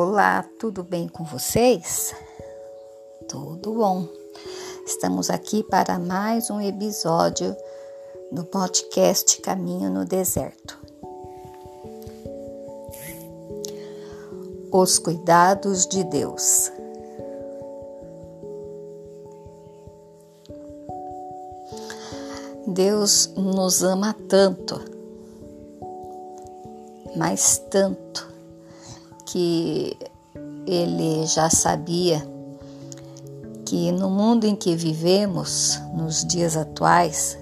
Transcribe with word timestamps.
Olá, 0.00 0.48
tudo 0.60 0.84
bem 0.84 1.08
com 1.08 1.24
vocês? 1.24 2.14
Tudo 3.28 3.74
bom. 3.74 4.06
Estamos 4.86 5.28
aqui 5.28 5.64
para 5.64 5.98
mais 5.98 6.50
um 6.50 6.60
episódio 6.60 7.56
do 8.30 8.44
podcast 8.44 9.40
Caminho 9.40 9.90
no 9.90 10.04
Deserto. 10.04 10.78
Os 14.70 15.00
cuidados 15.00 15.84
de 15.84 16.04
Deus. 16.04 16.70
Deus 22.68 23.32
nos 23.34 23.82
ama 23.82 24.14
tanto, 24.28 24.80
mas 27.16 27.58
tanto 27.68 28.37
que 29.28 29.96
ele 30.66 31.26
já 31.26 31.50
sabia 31.50 32.26
que 33.66 33.92
no 33.92 34.08
mundo 34.08 34.46
em 34.46 34.56
que 34.56 34.74
vivemos, 34.74 35.78
nos 35.94 36.24
dias 36.24 36.56
atuais, 36.56 37.38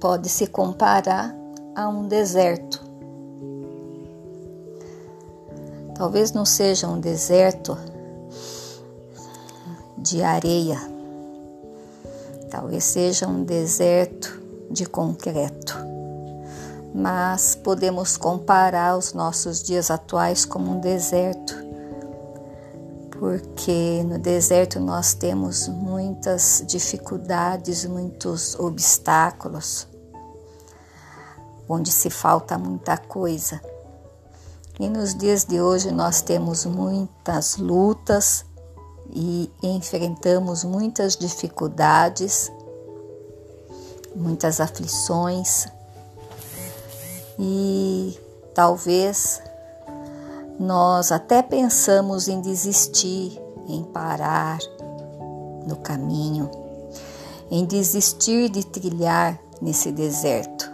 pode 0.00 0.28
se 0.28 0.48
comparar 0.48 1.34
a 1.76 1.88
um 1.88 2.08
deserto. 2.08 2.82
Talvez 5.94 6.32
não 6.32 6.44
seja 6.44 6.88
um 6.88 6.98
deserto 6.98 7.78
de 9.96 10.22
areia, 10.22 10.80
talvez 12.50 12.82
seja 12.82 13.28
um 13.28 13.44
deserto 13.44 14.42
de 14.68 14.84
concreto 14.84 15.91
mas 16.94 17.54
podemos 17.54 18.16
comparar 18.16 18.96
os 18.96 19.14
nossos 19.14 19.62
dias 19.62 19.90
atuais 19.90 20.44
como 20.44 20.72
um 20.72 20.80
deserto, 20.80 21.54
porque 23.10 24.02
no 24.04 24.18
deserto 24.18 24.78
nós 24.78 25.14
temos 25.14 25.68
muitas 25.68 26.62
dificuldades, 26.66 27.86
muitos 27.86 28.54
obstáculos, 28.58 29.86
onde 31.68 31.90
se 31.90 32.10
falta 32.10 32.58
muita 32.58 32.98
coisa. 32.98 33.60
E 34.78 34.88
nos 34.88 35.14
dias 35.14 35.44
de 35.44 35.60
hoje 35.60 35.90
nós 35.90 36.20
temos 36.20 36.66
muitas 36.66 37.56
lutas 37.56 38.44
e 39.08 39.50
enfrentamos 39.62 40.64
muitas 40.64 41.16
dificuldades, 41.16 42.50
muitas 44.14 44.60
aflições 44.60 45.66
e 47.44 48.16
talvez 48.54 49.42
nós 50.60 51.10
até 51.10 51.42
pensamos 51.42 52.28
em 52.28 52.40
desistir, 52.40 53.36
em 53.66 53.82
parar 53.82 54.60
no 55.66 55.74
caminho, 55.74 56.48
em 57.50 57.64
desistir 57.64 58.48
de 58.48 58.64
trilhar 58.64 59.40
nesse 59.60 59.90
deserto. 59.90 60.70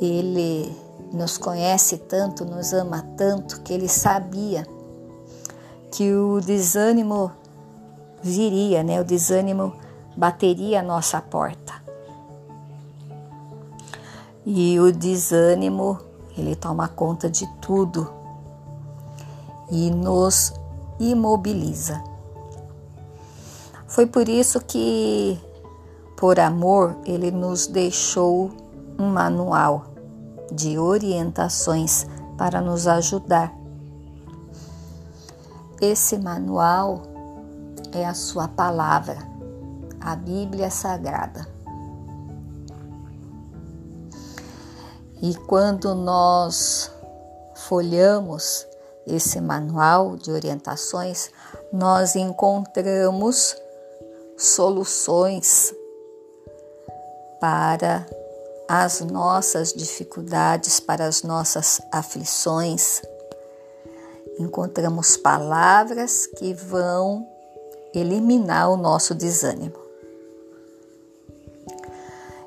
Ele 0.00 0.76
nos 1.12 1.38
conhece 1.38 1.98
tanto, 1.98 2.44
nos 2.44 2.72
ama 2.72 3.06
tanto, 3.16 3.60
que 3.60 3.72
ele 3.72 3.88
sabia 3.88 4.66
que 5.92 6.12
o 6.12 6.40
desânimo 6.40 7.30
viria, 8.20 8.82
né? 8.82 9.00
O 9.00 9.04
desânimo 9.04 9.72
bateria 10.16 10.80
a 10.80 10.82
nossa 10.82 11.20
porta. 11.20 11.67
E 14.50 14.80
o 14.80 14.90
desânimo, 14.90 15.98
ele 16.34 16.56
toma 16.56 16.88
conta 16.88 17.28
de 17.28 17.46
tudo 17.60 18.10
e 19.70 19.90
nos 19.90 20.54
imobiliza. 20.98 22.02
Foi 23.86 24.06
por 24.06 24.26
isso 24.26 24.58
que, 24.62 25.38
por 26.16 26.40
amor, 26.40 26.96
ele 27.04 27.30
nos 27.30 27.66
deixou 27.66 28.50
um 28.98 29.10
manual 29.10 29.88
de 30.50 30.78
orientações 30.78 32.06
para 32.38 32.62
nos 32.62 32.86
ajudar. 32.86 33.52
Esse 35.78 36.16
manual 36.16 37.02
é 37.92 38.06
a 38.06 38.14
sua 38.14 38.48
palavra, 38.48 39.18
a 40.00 40.16
Bíblia 40.16 40.70
Sagrada. 40.70 41.57
E 45.20 45.34
quando 45.46 45.94
nós 45.94 46.90
folhamos 47.54 48.66
esse 49.06 49.40
manual 49.40 50.16
de 50.16 50.30
orientações, 50.30 51.30
nós 51.72 52.14
encontramos 52.14 53.56
soluções 54.36 55.74
para 57.40 58.06
as 58.68 59.00
nossas 59.00 59.72
dificuldades, 59.72 60.78
para 60.78 61.06
as 61.06 61.22
nossas 61.22 61.80
aflições. 61.90 63.02
Encontramos 64.38 65.16
palavras 65.16 66.26
que 66.26 66.54
vão 66.54 67.26
eliminar 67.94 68.70
o 68.70 68.76
nosso 68.76 69.14
desânimo. 69.14 69.78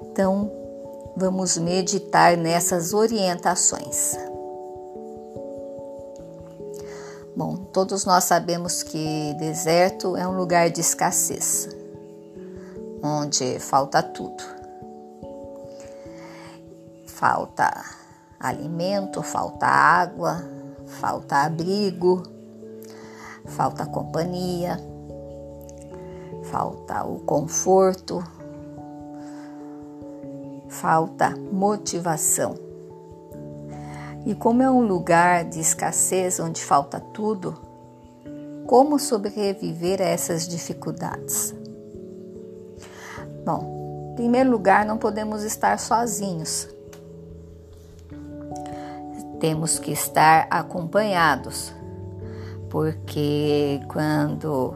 Então, 0.04 0.61
Vamos 1.22 1.56
meditar 1.56 2.36
nessas 2.36 2.96
orientações. 2.96 4.18
Bom, 7.36 7.58
todos 7.72 8.06
nós 8.06 8.24
sabemos 8.24 8.82
que 8.82 9.36
deserto 9.38 10.18
é 10.18 10.28
um 10.28 10.36
lugar 10.36 10.72
de 10.72 10.82
escassez, 10.82 11.70
onde 13.04 13.60
falta 13.60 14.02
tudo. 14.02 14.44
Falta 17.06 17.72
alimento, 18.40 19.22
falta 19.22 19.68
água, 19.68 20.44
falta 20.88 21.36
abrigo, 21.44 22.24
falta 23.46 23.86
companhia, 23.86 24.80
falta 26.46 27.04
o 27.04 27.20
conforto, 27.20 28.24
falta 30.82 31.36
motivação. 31.52 32.56
E 34.26 34.34
como 34.34 34.64
é 34.64 34.70
um 34.70 34.82
lugar 34.82 35.46
de 35.46 35.60
escassez 35.60 36.40
onde 36.40 36.64
falta 36.64 37.00
tudo, 37.00 37.56
como 38.66 38.98
sobreviver 38.98 40.02
a 40.02 40.06
essas 40.06 40.48
dificuldades? 40.48 41.54
Bom, 43.46 44.10
em 44.12 44.16
primeiro 44.16 44.50
lugar, 44.50 44.84
não 44.84 44.98
podemos 44.98 45.44
estar 45.44 45.78
sozinhos. 45.80 46.68
Temos 49.40 49.78
que 49.78 49.92
estar 49.92 50.48
acompanhados, 50.50 51.72
porque 52.70 53.82
quando 53.88 54.76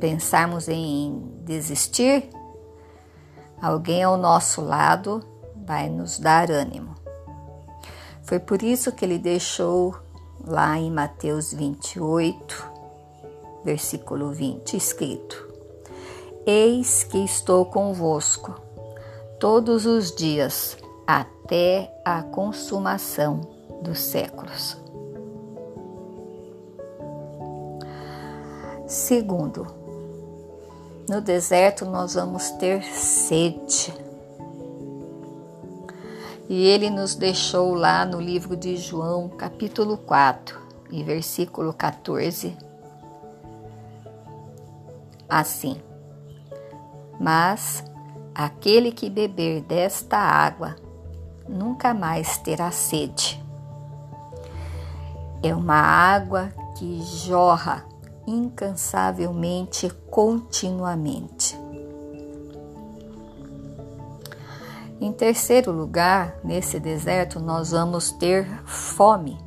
pensarmos 0.00 0.68
em 0.68 1.22
desistir, 1.44 2.28
Alguém 3.60 4.02
ao 4.02 4.16
nosso 4.16 4.60
lado 4.60 5.22
vai 5.66 5.88
nos 5.88 6.18
dar 6.18 6.50
ânimo. 6.50 6.94
Foi 8.22 8.38
por 8.38 8.62
isso 8.62 8.92
que 8.92 9.04
ele 9.04 9.18
deixou 9.18 9.96
lá 10.46 10.78
em 10.78 10.90
Mateus 10.90 11.52
28, 11.52 12.70
versículo 13.64 14.30
20, 14.30 14.76
escrito: 14.76 15.48
Eis 16.46 17.04
que 17.04 17.18
estou 17.18 17.66
convosco 17.66 18.54
todos 19.40 19.86
os 19.86 20.14
dias 20.14 20.76
até 21.06 21.90
a 22.04 22.22
consumação 22.22 23.40
dos 23.82 23.98
séculos. 23.98 24.76
Segundo, 28.86 29.77
no 31.08 31.20
deserto 31.20 31.84
nós 31.84 32.14
vamos 32.14 32.50
ter 32.52 32.82
sede. 32.84 33.92
E 36.48 36.66
ele 36.66 36.90
nos 36.90 37.14
deixou 37.14 37.74
lá 37.74 38.04
no 38.04 38.20
livro 38.20 38.56
de 38.56 38.76
João, 38.76 39.28
capítulo 39.28 39.98
4, 39.98 40.58
e 40.90 41.02
versículo 41.02 41.72
14, 41.72 42.56
assim: 45.28 45.80
Mas 47.20 47.84
aquele 48.34 48.92
que 48.92 49.10
beber 49.10 49.62
desta 49.62 50.16
água 50.16 50.76
nunca 51.46 51.92
mais 51.92 52.38
terá 52.38 52.70
sede. 52.70 53.42
É 55.42 55.54
uma 55.54 55.76
água 55.76 56.48
que 56.76 57.02
jorra 57.02 57.84
incansavelmente, 58.28 59.90
continuamente. 60.10 61.58
Em 65.00 65.12
terceiro 65.12 65.72
lugar, 65.72 66.38
nesse 66.44 66.78
deserto, 66.78 67.40
nós 67.40 67.70
vamos 67.70 68.10
ter 68.12 68.46
fome 68.66 69.38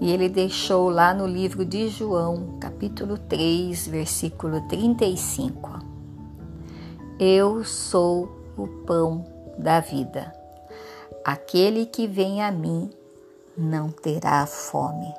E 0.00 0.10
ele 0.10 0.30
deixou 0.30 0.88
lá 0.88 1.12
no 1.12 1.26
livro 1.26 1.62
de 1.62 1.88
João, 1.88 2.56
capítulo 2.58 3.18
3, 3.18 3.86
versículo 3.86 4.66
35. 4.66 5.78
Eu 7.18 7.62
sou 7.64 8.26
o 8.56 8.66
pão 8.86 9.26
da 9.58 9.78
vida. 9.80 10.32
Aquele 11.22 11.84
que 11.84 12.06
vem 12.06 12.42
a 12.42 12.50
mim 12.50 12.90
não 13.54 13.90
terá 13.90 14.46
fome. 14.46 15.12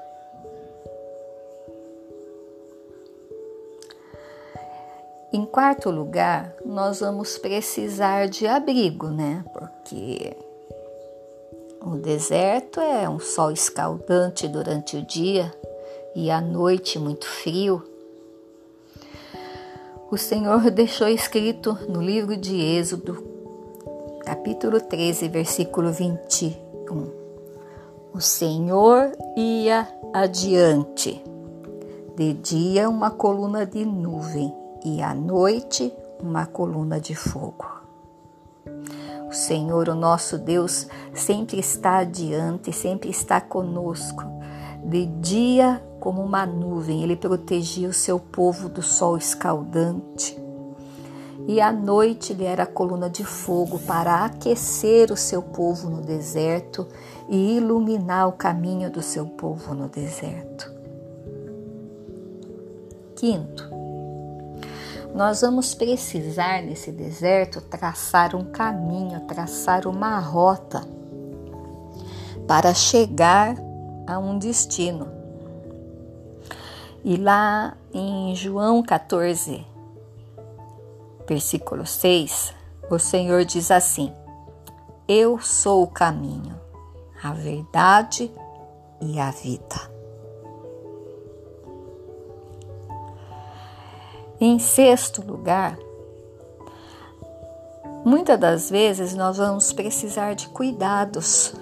Em 5.33 5.45
quarto 5.45 5.89
lugar, 5.89 6.53
nós 6.65 6.99
vamos 6.99 7.37
precisar 7.37 8.27
de 8.27 8.45
abrigo, 8.45 9.07
né? 9.07 9.45
Porque 9.53 10.35
o 11.81 11.91
deserto 11.91 12.81
é 12.81 13.07
um 13.07 13.17
sol 13.17 13.49
escaldante 13.49 14.45
durante 14.49 14.97
o 14.97 15.05
dia 15.05 15.49
e 16.13 16.29
à 16.29 16.41
noite 16.41 16.99
muito 16.99 17.25
frio. 17.25 17.81
O 20.11 20.17
Senhor 20.17 20.69
deixou 20.69 21.07
escrito 21.07 21.77
no 21.87 22.01
livro 22.01 22.35
de 22.35 22.59
Êxodo, 22.59 23.25
capítulo 24.25 24.81
13, 24.81 25.29
versículo 25.29 25.93
21. 25.93 27.09
O 28.13 28.19
Senhor 28.19 29.13
ia 29.37 29.87
adiante. 30.13 31.23
De 32.17 32.33
dia, 32.33 32.89
uma 32.89 33.09
coluna 33.09 33.65
de 33.65 33.85
nuvem 33.85 34.60
e 34.83 35.01
à 35.01 35.13
noite 35.13 35.93
uma 36.21 36.45
coluna 36.45 36.99
de 36.99 37.15
fogo. 37.15 37.81
O 39.27 39.33
Senhor, 39.33 39.87
o 39.87 39.95
nosso 39.95 40.37
Deus, 40.37 40.87
sempre 41.13 41.59
está 41.59 41.99
adiante, 41.99 42.73
sempre 42.73 43.09
está 43.09 43.39
conosco. 43.39 44.23
De 44.83 45.05
dia, 45.05 45.81
como 45.99 46.21
uma 46.21 46.45
nuvem, 46.45 47.01
ele 47.01 47.15
protegia 47.15 47.87
o 47.87 47.93
seu 47.93 48.19
povo 48.19 48.67
do 48.67 48.81
sol 48.81 49.17
escaldante. 49.17 50.37
E 51.47 51.61
à 51.61 51.71
noite 51.71 52.33
ele 52.33 52.43
era 52.43 52.63
a 52.63 52.67
coluna 52.67 53.09
de 53.09 53.23
fogo 53.23 53.79
para 53.79 54.25
aquecer 54.25 55.11
o 55.11 55.17
seu 55.17 55.41
povo 55.41 55.89
no 55.89 56.01
deserto 56.01 56.87
e 57.29 57.57
iluminar 57.57 58.27
o 58.27 58.33
caminho 58.33 58.91
do 58.91 59.01
seu 59.01 59.25
povo 59.25 59.73
no 59.73 59.87
deserto. 59.87 60.71
Quinto, 63.15 63.70
nós 65.13 65.41
vamos 65.41 65.73
precisar 65.73 66.61
nesse 66.61 66.91
deserto 66.91 67.59
traçar 67.61 68.35
um 68.35 68.45
caminho, 68.45 69.19
traçar 69.21 69.87
uma 69.87 70.19
rota 70.19 70.81
para 72.47 72.73
chegar 72.73 73.55
a 74.07 74.17
um 74.17 74.37
destino. 74.37 75.07
E 77.03 77.17
lá 77.17 77.75
em 77.93 78.35
João 78.35 78.81
14, 78.83 79.65
versículo 81.27 81.85
6, 81.85 82.53
o 82.89 82.99
Senhor 82.99 83.43
diz 83.43 83.71
assim: 83.71 84.13
Eu 85.07 85.39
sou 85.39 85.83
o 85.83 85.87
caminho, 85.87 86.59
a 87.21 87.33
verdade 87.33 88.31
e 89.01 89.19
a 89.19 89.31
vida. 89.31 90.00
Em 94.43 94.57
sexto 94.57 95.21
lugar, 95.21 95.77
muitas 98.03 98.39
das 98.39 98.71
vezes 98.71 99.13
nós 99.13 99.37
vamos 99.37 99.71
precisar 99.71 100.33
de 100.33 100.49
cuidados, 100.49 101.53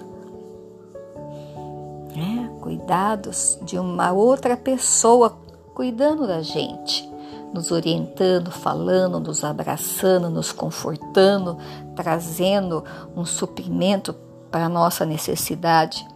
né? 2.16 2.50
cuidados 2.62 3.58
de 3.60 3.78
uma 3.78 4.12
outra 4.12 4.56
pessoa 4.56 5.38
cuidando 5.74 6.26
da 6.26 6.40
gente, 6.40 7.06
nos 7.52 7.70
orientando, 7.70 8.50
falando, 8.50 9.20
nos 9.20 9.44
abraçando, 9.44 10.30
nos 10.30 10.50
confortando, 10.50 11.58
trazendo 11.94 12.82
um 13.14 13.26
suprimento 13.26 14.14
para 14.50 14.64
a 14.64 14.70
nossa 14.70 15.04
necessidade. 15.04 16.08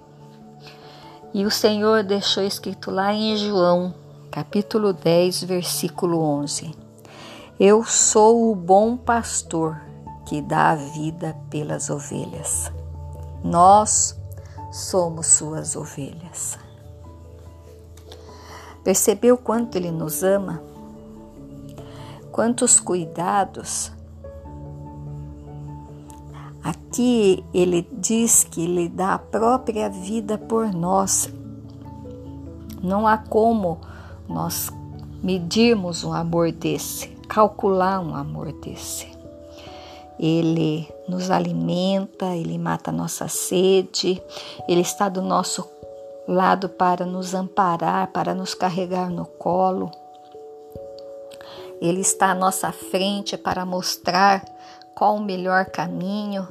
E 1.34 1.44
o 1.44 1.50
Senhor 1.50 2.02
deixou 2.02 2.42
escrito 2.42 2.90
lá 2.90 3.12
em 3.12 3.36
João 3.36 4.02
capítulo 4.34 4.92
10, 4.92 5.44
versículo 5.44 6.18
11. 6.18 6.74
Eu 7.60 7.84
sou 7.84 8.50
o 8.50 8.56
bom 8.56 8.96
pastor 8.96 9.80
que 10.26 10.42
dá 10.42 10.70
a 10.70 10.74
vida 10.74 11.36
pelas 11.48 11.88
ovelhas. 11.88 12.68
Nós 13.44 14.18
somos 14.72 15.28
suas 15.28 15.76
ovelhas. 15.76 16.58
Percebeu 18.82 19.38
quanto 19.38 19.76
ele 19.76 19.92
nos 19.92 20.24
ama? 20.24 20.60
Quantos 22.32 22.80
cuidados? 22.80 23.92
Aqui 26.60 27.44
ele 27.54 27.88
diz 27.92 28.42
que 28.42 28.64
ele 28.64 28.88
dá 28.88 29.14
a 29.14 29.18
própria 29.20 29.88
vida 29.88 30.36
por 30.36 30.72
nós. 30.72 31.32
Não 32.82 33.06
há 33.06 33.16
como 33.16 33.93
nós 34.28 34.70
medirmos 35.22 36.04
um 36.04 36.12
amor 36.12 36.52
desse, 36.52 37.08
calcular 37.28 38.00
um 38.00 38.14
amor 38.14 38.52
desse. 38.52 39.12
Ele 40.18 40.88
nos 41.08 41.30
alimenta, 41.30 42.36
ele 42.36 42.56
mata 42.58 42.90
a 42.90 42.92
nossa 42.92 43.26
sede, 43.28 44.22
ele 44.68 44.80
está 44.80 45.08
do 45.08 45.20
nosso 45.20 45.68
lado 46.26 46.68
para 46.68 47.04
nos 47.04 47.34
amparar, 47.34 48.08
para 48.08 48.34
nos 48.34 48.54
carregar 48.54 49.10
no 49.10 49.26
colo. 49.26 49.90
Ele 51.80 52.00
está 52.00 52.30
à 52.30 52.34
nossa 52.34 52.72
frente 52.72 53.36
para 53.36 53.66
mostrar 53.66 54.44
qual 54.94 55.16
o 55.16 55.22
melhor 55.22 55.66
caminho. 55.66 56.46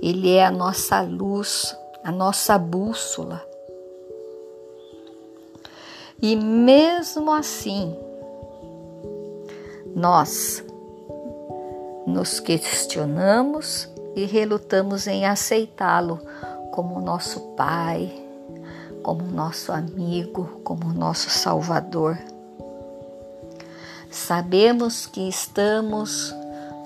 Ele 0.00 0.34
é 0.34 0.44
a 0.44 0.50
nossa 0.50 1.02
luz, 1.02 1.76
a 2.02 2.10
nossa 2.10 2.58
bússola. 2.58 3.49
E 6.22 6.36
mesmo 6.36 7.32
assim, 7.32 7.96
nós 9.94 10.62
nos 12.06 12.38
questionamos 12.38 13.88
e 14.14 14.26
relutamos 14.26 15.06
em 15.06 15.24
aceitá-lo 15.24 16.20
como 16.72 17.00
nosso 17.00 17.40
Pai, 17.56 18.12
como 19.02 19.22
nosso 19.22 19.72
amigo, 19.72 20.60
como 20.62 20.92
nosso 20.92 21.30
Salvador. 21.30 22.18
Sabemos 24.10 25.06
que 25.06 25.26
estamos 25.26 26.34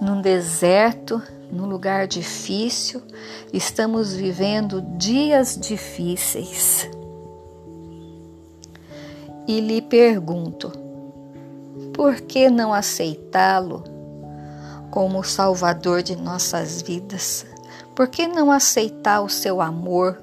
num 0.00 0.20
deserto, 0.20 1.20
num 1.50 1.66
lugar 1.66 2.06
difícil, 2.06 3.02
estamos 3.52 4.14
vivendo 4.14 4.80
dias 4.96 5.58
difíceis 5.58 6.88
e 9.46 9.60
lhe 9.60 9.82
pergunto: 9.82 10.72
por 11.92 12.20
que 12.20 12.48
não 12.50 12.72
aceitá-lo 12.72 13.84
como 14.90 15.20
o 15.20 15.24
Salvador 15.24 16.02
de 16.02 16.16
nossas 16.16 16.82
vidas? 16.82 17.46
Por 17.94 18.08
que 18.08 18.26
não 18.26 18.50
aceitar 18.50 19.20
o 19.20 19.28
seu 19.28 19.60
amor? 19.60 20.20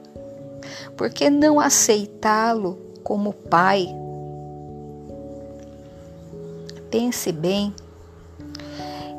Por 0.98 1.10
que 1.10 1.30
não 1.30 1.60
aceitá-lo 1.60 2.78
como 3.04 3.34
Pai? 3.34 3.88
Pense 6.90 7.32
bem, 7.32 7.74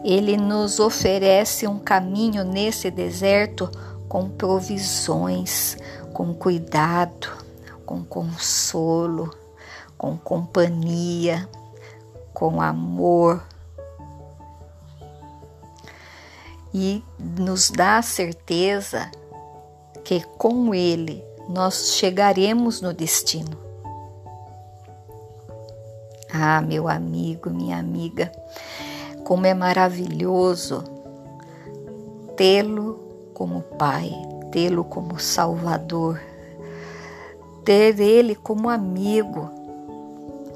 ele 0.04 0.36
nos 0.36 0.78
oferece 0.78 1.66
um 1.66 1.78
caminho 1.78 2.44
nesse 2.44 2.90
deserto 2.90 3.70
com 4.08 4.28
provisões, 4.28 5.76
com 6.12 6.34
cuidado, 6.34 7.28
com 7.86 8.04
consolo 8.04 9.41
com 10.02 10.16
companhia, 10.16 11.48
com 12.34 12.60
amor. 12.60 13.40
E 16.74 17.04
nos 17.38 17.70
dá 17.70 17.98
a 17.98 18.02
certeza 18.02 19.08
que 20.02 20.20
com 20.36 20.74
Ele 20.74 21.24
nós 21.48 21.92
chegaremos 21.92 22.80
no 22.80 22.92
destino. 22.92 23.56
Ah, 26.34 26.60
meu 26.60 26.88
amigo, 26.88 27.48
minha 27.50 27.78
amiga, 27.78 28.32
como 29.22 29.46
é 29.46 29.54
maravilhoso 29.54 30.82
tê-lo 32.36 33.30
como 33.34 33.62
Pai, 33.62 34.10
tê-lo 34.50 34.82
como 34.82 35.20
Salvador, 35.20 36.20
ter 37.64 38.00
Ele 38.00 38.34
como 38.34 38.68
amigo 38.68 39.61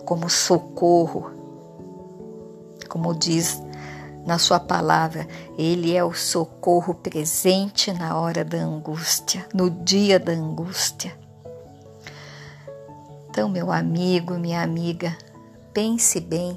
como 0.07 0.31
socorro. 0.31 1.33
Como 2.89 3.13
diz 3.13 3.61
na 4.25 4.39
sua 4.39 4.59
palavra, 4.59 5.29
ele 5.59 5.95
é 5.95 6.03
o 6.03 6.15
socorro 6.15 6.95
presente 6.95 7.93
na 7.93 8.19
hora 8.19 8.45
da 8.45 8.57
angústia, 8.57 9.47
no 9.53 9.69
dia 9.69 10.19
da 10.19 10.33
angústia. 10.33 11.15
Então, 13.29 13.51
meu 13.51 13.71
amigo, 13.71 14.39
minha 14.39 14.63
amiga, 14.63 15.15
pense 15.75 16.19
bem. 16.21 16.57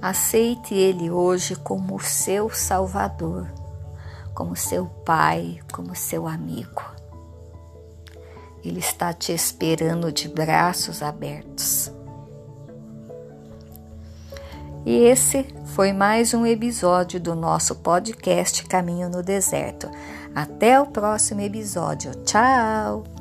Aceite 0.00 0.74
Ele 0.74 1.10
hoje 1.10 1.54
como 1.56 2.00
seu 2.00 2.48
Salvador, 2.48 3.46
como 4.32 4.56
seu 4.56 4.86
Pai, 4.86 5.60
como 5.72 5.94
seu 5.94 6.26
amigo. 6.26 6.97
Ele 8.64 8.80
está 8.80 9.12
te 9.12 9.32
esperando 9.32 10.12
de 10.12 10.28
braços 10.28 11.02
abertos. 11.02 11.92
E 14.84 15.04
esse 15.04 15.44
foi 15.74 15.92
mais 15.92 16.32
um 16.32 16.46
episódio 16.46 17.20
do 17.20 17.34
nosso 17.34 17.74
podcast 17.76 18.64
Caminho 18.66 19.08
no 19.08 19.22
Deserto. 19.22 19.90
Até 20.34 20.80
o 20.80 20.86
próximo 20.86 21.40
episódio. 21.40 22.14
Tchau! 22.24 23.17